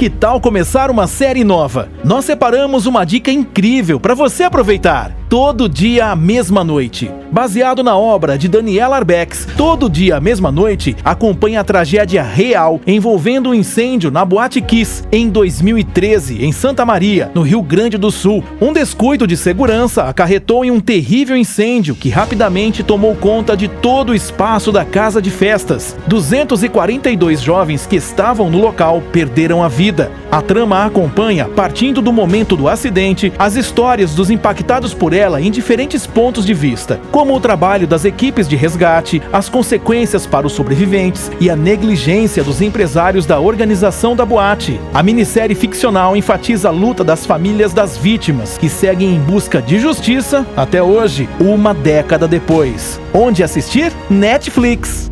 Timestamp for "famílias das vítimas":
47.26-48.56